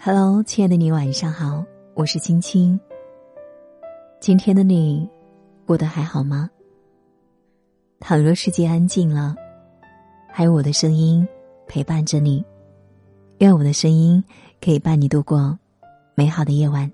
[0.00, 1.64] Hello，亲爱的你，晚上好，
[1.94, 2.78] 我是青青。
[4.20, 5.10] 今天的你
[5.66, 6.48] 过得还好吗？
[7.98, 9.34] 倘若世界安静了，
[10.28, 11.26] 还有我的声音
[11.66, 12.44] 陪伴着你，
[13.38, 14.22] 愿我的声音
[14.60, 15.58] 可以伴你度过
[16.14, 16.88] 美好的夜晚。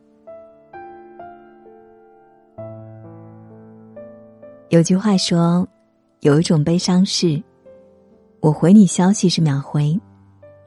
[4.70, 5.68] 有句话说，
[6.20, 7.40] 有一种悲伤是，
[8.40, 10.00] 我回你消息是秒回，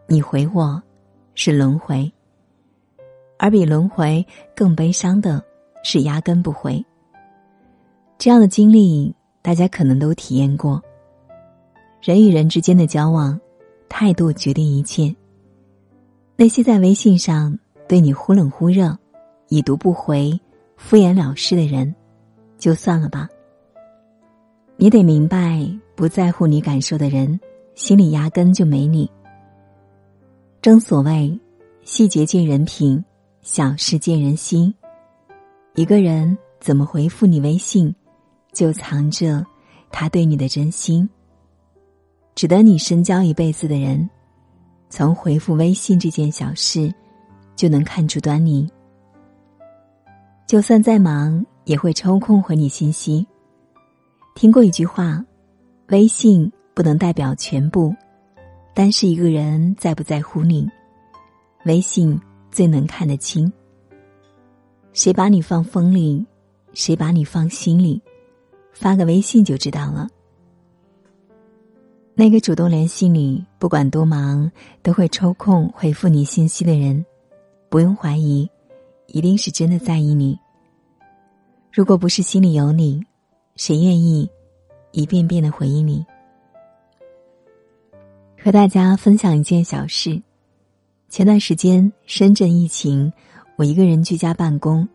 [0.05, 0.79] 你回我
[1.33, 2.09] 是轮回。
[3.37, 5.43] 而比轮回更悲伤的
[5.83, 6.83] 是压根不回。
[8.17, 10.81] 这样的经历，大家可能都体验过。
[12.01, 13.39] 人与人之间的交往，
[13.89, 15.15] 态度决定一切。
[16.35, 18.97] 那些在微信上对你忽冷忽热、
[19.49, 20.39] 已读不回、
[20.75, 21.93] 敷衍了事的人，
[22.57, 23.27] 就算了吧。
[24.77, 27.39] 你得明白，不在乎你感受的人，
[27.75, 29.09] 心里压根就没你。
[30.61, 31.39] 正所谓，
[31.83, 33.03] 细节见人品。
[33.49, 34.71] 小事见人心，
[35.75, 37.95] 一个人怎么回复你微信，
[38.51, 39.43] 就藏着
[39.89, 41.09] 他对你的真心。
[42.35, 44.07] 值得你深交一辈子的人，
[44.89, 46.93] 从回复微信这件小事，
[47.55, 48.69] 就能看出端倪。
[50.45, 53.25] 就算再忙，也会抽空回你信息。
[54.35, 55.23] 听过一句话，
[55.87, 57.95] 微信不能代表全部，
[58.73, 60.69] 但是一个人在不在乎你，
[61.63, 62.19] 微信。
[62.57, 63.53] 最能看得清，
[64.91, 66.25] 谁把你放风里，
[66.73, 68.01] 谁把你放心里，
[68.73, 70.07] 发个微信就知道了。
[72.15, 77.05] 那个主动联系你，不管多忙都会抽空回复你信息的人，
[77.69, 78.49] 不用怀疑，
[79.05, 80.35] 一定是真的在意你。
[81.71, 82.99] 如果不是心里有你，
[83.55, 84.27] 谁愿意
[84.93, 86.03] 一遍遍的回应你？
[88.43, 90.19] 和大家分享一件小事。
[91.09, 93.11] 前段时间深圳疫情，
[93.55, 94.87] 我一个人居家办公，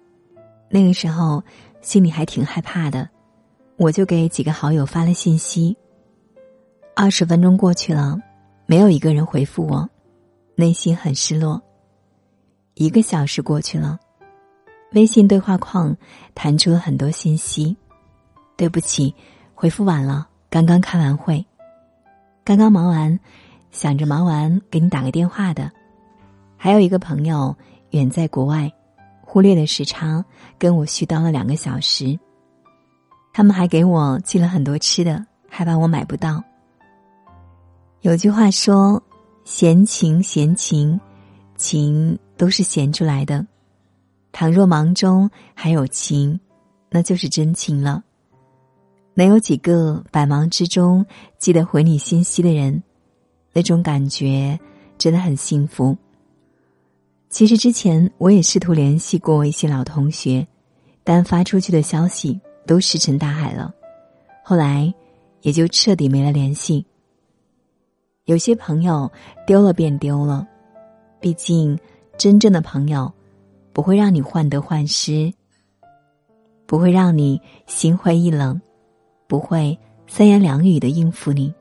[0.68, 1.42] 那个时候
[1.80, 3.08] 心里还挺害怕的，
[3.76, 5.76] 我就给几个好友发了信息。
[6.94, 8.18] 二十分钟过去了，
[8.66, 9.88] 没有一个人回复我，
[10.54, 11.60] 内心很失落。
[12.74, 13.98] 一个小时过去了，
[14.92, 15.96] 微信对话框
[16.34, 17.74] 弹出了很多信息，
[18.54, 19.12] 对不起，
[19.54, 21.44] 回复晚了，刚刚开完会，
[22.44, 23.18] 刚刚忙完，
[23.70, 25.72] 想着忙完给你打个电话的。
[26.64, 27.52] 还有一个朋友
[27.90, 28.72] 远在国外，
[29.20, 30.24] 忽略了时差，
[30.60, 32.16] 跟我絮叨了两个小时。
[33.32, 36.40] 他们还给我寄了很多吃的，害怕我买不到。
[38.02, 39.02] 有句话说
[39.42, 41.00] ：“闲情闲情，
[41.56, 43.44] 情都是闲出来的。
[44.30, 46.38] 倘若忙中还有情，
[46.90, 48.04] 那就是真情了。
[49.14, 51.04] 能有几个百忙之中
[51.38, 52.80] 记得回你信息的人，
[53.52, 54.56] 那种感觉
[54.96, 55.98] 真的很幸福。”
[57.32, 60.47] 其实之前我也试图联系过一些老同学，
[61.03, 63.75] 但发出去的消息都石沉大海了，
[64.44, 64.93] 后来
[65.41, 66.84] 也就彻底没了联系。
[68.26, 69.10] 有些朋友
[69.47, 70.47] 丢了便丢了，
[71.20, 71.76] 毕竟
[72.19, 73.10] 真正的朋友
[73.72, 75.32] 不会让你患得患失，
[76.66, 78.60] 不会让你心灰意冷，
[79.26, 79.76] 不会
[80.06, 81.53] 三言两语的应付你。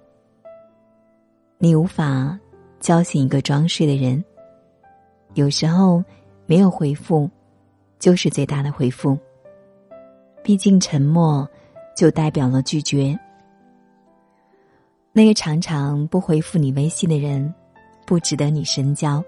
[1.60, 2.38] 你无法
[2.82, 4.22] 叫醒一个装睡的人。
[5.34, 6.04] 有时候，
[6.46, 7.30] 没有回复，
[8.00, 9.18] 就是最大的回复。
[10.44, 11.48] 毕竟沉默，
[11.96, 13.18] 就代表了拒绝。
[15.14, 17.54] 那个常常不回复你微信的人，
[18.06, 19.24] 不值得你深交。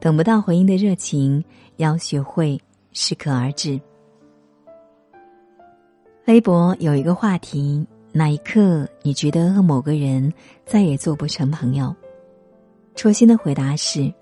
[0.00, 1.42] 等不到回应的热情，
[1.76, 2.60] 要学会
[2.92, 3.80] 适可而止。
[6.26, 10.32] 微博有一个话题：哪一刻你觉得和某个人
[10.66, 11.94] 再也做不成朋友？
[12.94, 14.12] 初心的回答是。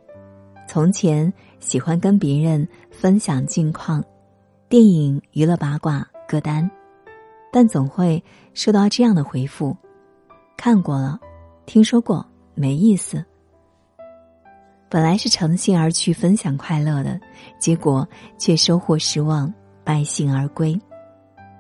[0.72, 4.03] 从前喜欢跟别人分享近况、
[4.71, 6.66] 电影、娱乐八卦、歌单，
[7.53, 8.25] 但总会
[8.55, 9.77] 收到这样的回复
[10.56, 11.21] ：“看过了，
[11.66, 12.24] 听说过，
[12.54, 13.22] 没意思。”
[14.89, 17.21] 本来是诚心而去分享快乐的，
[17.59, 18.09] 结果
[18.39, 19.53] 却收获失望，
[19.84, 20.74] 败兴而归。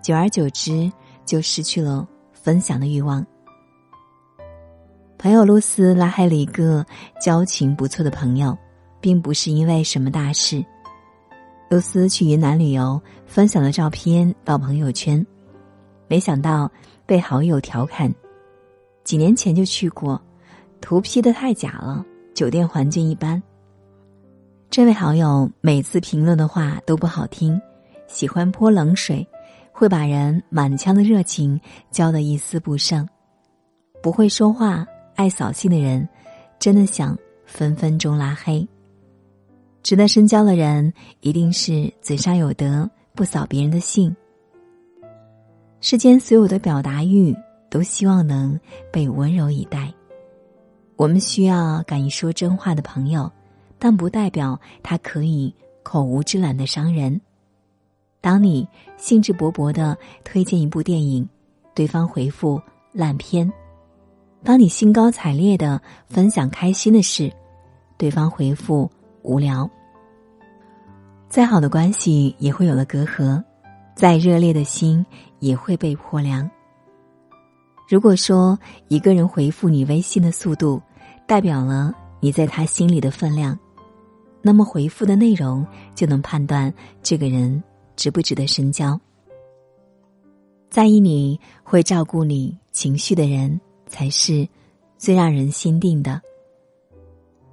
[0.02, 0.90] 久而久之，
[1.26, 3.22] 就失去了分享的欲望。
[5.18, 6.82] 朋友露丝拉黑了一个
[7.20, 8.56] 交情不错的朋友。
[9.02, 10.64] 并不是因为什么大事。
[11.68, 15.26] 露丝去云南旅游，分享了照片到朋友圈，
[16.06, 16.70] 没想到
[17.04, 18.10] 被好友调侃
[19.04, 20.20] ：“几年前就去过，
[20.80, 22.04] 图 P 的太假了，
[22.34, 23.42] 酒店环境一般。”
[24.70, 27.60] 这位好友每次评论的话都不好听，
[28.06, 29.26] 喜欢泼冷水，
[29.72, 31.60] 会把人满腔的热情
[31.90, 33.06] 浇得一丝不剩。
[34.02, 36.06] 不会说话、爱扫兴的人，
[36.58, 38.66] 真的想分分钟拉黑。
[39.82, 44.14] 值得深交的人，一定是嘴上有德，不扫别人的兴。
[45.80, 47.34] 世间所有的表达欲，
[47.68, 48.58] 都希望能
[48.92, 49.92] 被温柔以待。
[50.94, 53.30] 我们需要敢于说真话的朋友，
[53.78, 55.52] 但不代表他可以
[55.82, 57.20] 口无遮拦的伤人。
[58.20, 61.28] 当你兴致勃勃的推荐一部电影，
[61.74, 62.62] 对方回复
[62.92, 63.50] 烂片；
[64.44, 67.32] 当你兴高采烈的分享开心的事，
[67.98, 68.88] 对方回复
[69.22, 69.68] 无聊。
[71.28, 73.42] 再好的关系也会有了隔阂，
[73.94, 75.04] 再热烈的心
[75.38, 76.50] 也会被破凉。
[77.88, 78.58] 如果说
[78.88, 80.80] 一个人回复你微信的速度，
[81.26, 83.58] 代表了你在他心里的分量，
[84.42, 86.72] 那么回复的内容就能判断
[87.02, 87.62] 这个人。
[87.94, 88.98] 值不值得深交？
[90.70, 94.48] 在意你会照顾你情绪的人，才是
[94.96, 96.20] 最让人心定的。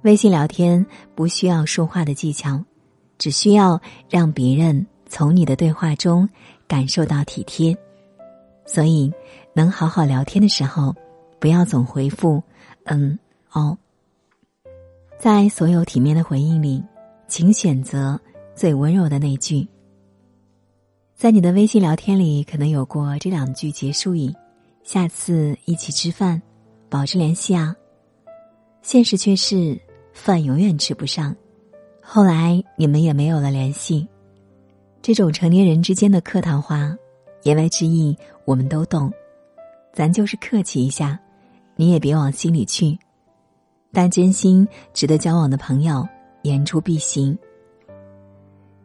[0.02, 2.64] 微信聊天不需要说话的技巧，
[3.18, 6.28] 只需要让别人从你的对话中
[6.66, 7.76] 感受到体贴。
[8.64, 9.12] 所以，
[9.52, 10.94] 能好好聊天的时候，
[11.38, 12.42] 不要总回复
[12.86, 13.18] “嗯
[13.52, 13.76] 哦”。
[15.18, 16.82] 在所有体面的回应里，
[17.28, 18.18] 请选择
[18.54, 19.68] 最温柔的那句。
[21.14, 24.34] 在你的微信聊天里，可能有过这两句结束语
[24.82, 26.40] ：“下次一起吃饭，
[26.88, 27.76] 保持联系啊。”
[28.80, 29.78] 现实却是
[30.20, 31.34] 饭永远吃不上，
[32.02, 34.06] 后来你们也没有了联系。
[35.00, 36.94] 这种成年人之间的客套话，
[37.44, 38.14] 言外之意
[38.44, 39.10] 我们都懂，
[39.94, 41.18] 咱就是客气一下，
[41.74, 42.98] 你也别往心里去。
[43.92, 46.06] 但真心值得交往的朋友，
[46.42, 47.36] 言出必行。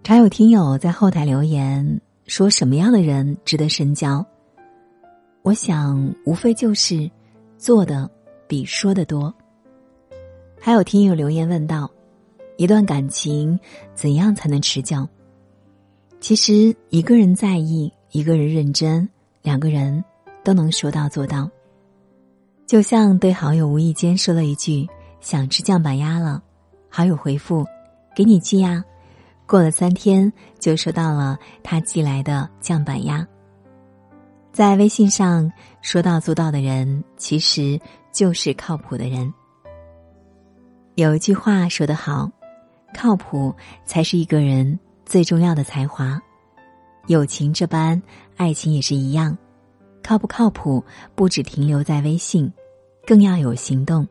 [0.03, 1.99] 常有听友在后台留言。
[2.27, 4.25] 说什么样的人值得深交？
[5.43, 7.07] 我想，无非就是
[7.55, 8.09] 做的
[8.47, 9.31] 比说的多。
[10.65, 11.87] 还有听友留言问道：
[12.57, 13.59] 一段感情
[13.93, 15.07] 怎样才能持久？
[16.19, 19.07] 其实，一个人在意，一个人认真，
[19.43, 20.03] 两个人
[20.43, 21.47] 都能说到做到。
[22.65, 24.89] 就像对好友无意间说了一句
[25.21, 26.41] “想吃酱板鸭了”，
[26.89, 27.63] 好友回复
[28.17, 28.83] ：“给你寄呀。”
[29.45, 33.23] 过了三天，就收到了他寄来的酱板鸭。
[34.51, 35.51] 在微信上
[35.83, 37.79] 说到做到的人，其实
[38.11, 39.31] 就是靠谱的人。
[40.95, 42.31] 有一句话说得好
[42.95, 43.53] ：“靠谱
[43.83, 46.21] 才是一个人最重要的才华。”
[47.07, 48.01] 友情这般，
[48.37, 49.37] 爱情也是一样。
[50.01, 50.81] 靠不靠谱，
[51.13, 52.49] 不只停留在微信，
[53.05, 54.07] 更要有行动。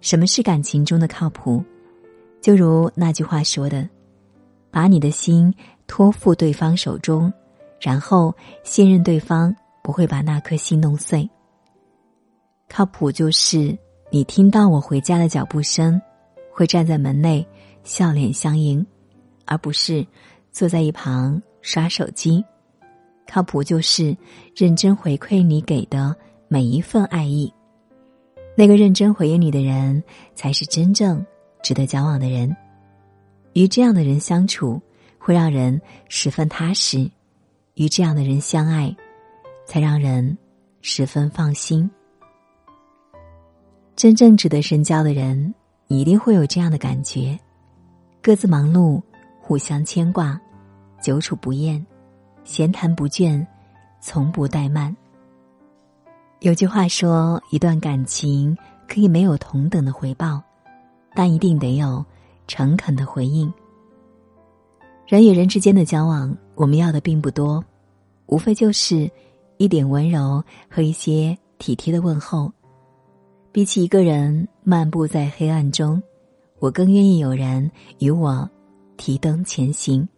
[0.00, 1.64] 什么是感情中的靠谱？
[2.40, 3.88] 就如那句话说的
[4.70, 5.52] ：“把你的心
[5.88, 7.32] 托付对方手中，
[7.80, 8.32] 然后
[8.62, 11.28] 信任对方不会把那颗心弄碎。”
[12.70, 13.76] 靠谱就是
[14.14, 16.00] 你听到我回家的脚步声，
[16.52, 17.44] 会站在门内
[17.82, 18.86] 笑脸相迎，
[19.44, 20.06] 而不是
[20.52, 22.44] 坐在一旁刷手机。
[23.26, 24.16] 靠谱就是
[24.54, 26.14] 认真回馈你给的
[26.46, 27.52] 每一份爱意，
[28.56, 30.00] 那个认真回应你的人，
[30.36, 31.26] 才是真正。
[31.60, 32.56] 值得交往的人，
[33.54, 34.80] 与这样的人相处，
[35.18, 37.10] 会让人十分踏实；
[37.74, 38.94] 与这样的人相爱，
[39.66, 40.38] 才让人
[40.82, 41.90] 十分放心。
[43.96, 45.54] 真正值得深交的人，
[45.86, 47.38] 你一定会有这样的感觉：
[48.22, 49.00] 各自忙碌，
[49.40, 50.40] 互相牵挂，
[51.02, 51.84] 久处不厌，
[52.44, 53.44] 闲谈不倦，
[54.00, 54.94] 从不怠慢。
[56.40, 58.56] 有句话说，一段感情
[58.88, 60.42] 可以没有同等的回报。
[61.16, 62.04] 但一定得有
[62.48, 63.48] 诚恳的回应。
[65.06, 67.64] 人与人之间的交往，我们要的并不多，
[68.26, 69.08] 无非就是
[69.56, 72.52] 一点温柔和一些体贴的问候。
[73.54, 76.02] 比起一个人漫步在黑暗中，
[76.58, 77.70] 我更愿意有人
[78.00, 78.50] 与我
[78.96, 80.08] 提灯前行。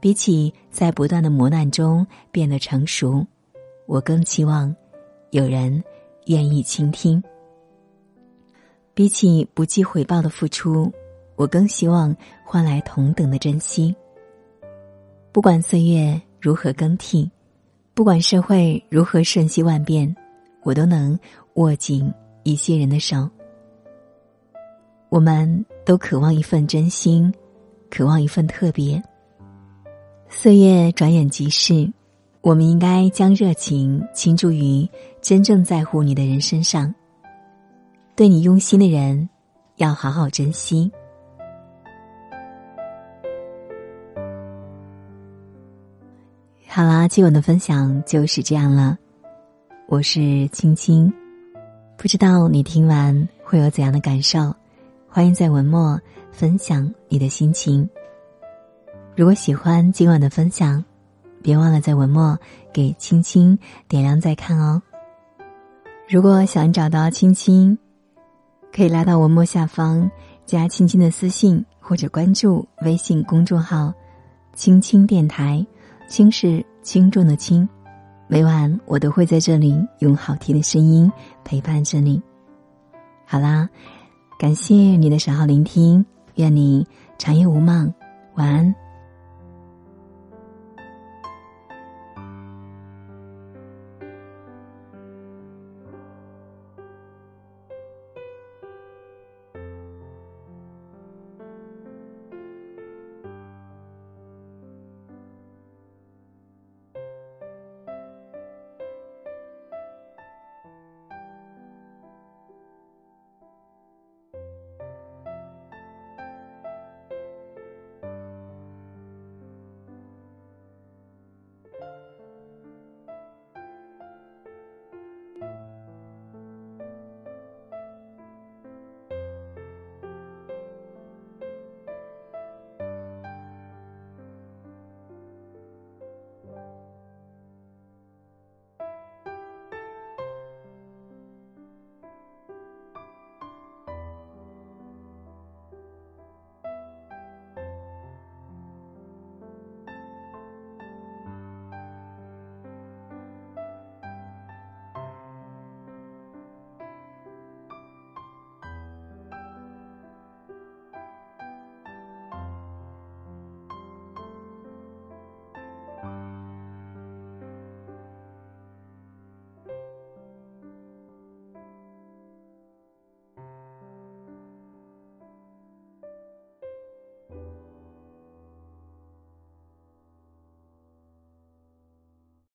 [0.00, 3.26] 比起在不断的磨难中变得成熟，
[3.84, 4.74] 我更期望
[5.32, 5.84] 有人
[6.28, 7.22] 愿意倾听。
[8.94, 10.90] 比起不计回报的付出，
[11.36, 13.94] 我更希望换来同等的珍惜。
[15.30, 17.30] 不管岁月如何更替，
[17.92, 20.16] 不管社会如何瞬息万变，
[20.62, 21.20] 我都能
[21.56, 22.10] 握紧
[22.50, 23.28] 一些人的手。
[25.08, 27.32] 我们都渴望一份真心，
[27.90, 29.02] 渴望一份特别。
[30.28, 31.92] 岁月转眼即逝，
[32.40, 34.88] 我们应该将热情倾注于
[35.20, 36.94] 真正在乎你的人身上。
[38.14, 39.28] 对你用心的人，
[39.76, 40.90] 要好好珍惜。
[46.68, 48.96] 好啦，今晚的分享就是这样了。
[49.88, 51.12] 我是青青，
[52.00, 54.54] 不知道你听完会有怎样的感受？
[55.06, 56.00] 欢迎在文末
[56.32, 57.86] 分享你的心情。
[59.14, 60.82] 如果喜欢今晚的分享，
[61.42, 62.38] 别忘了在文末
[62.72, 64.80] 给青青点亮再看哦。
[66.08, 67.76] 如果想找到青青，
[68.74, 70.10] 可以拉到文末下方
[70.46, 73.92] 加青青的私信，或者关注微信公众号
[74.56, 75.66] “青青电台”，
[76.08, 77.68] 青是轻重的轻。
[78.32, 81.10] 每晚我都会在这里用好听的声音
[81.42, 82.22] 陪伴着你。
[83.26, 83.68] 好啦，
[84.38, 86.06] 感谢你的守候聆听，
[86.36, 86.86] 愿你
[87.18, 87.92] 长夜无梦，
[88.36, 88.72] 晚安。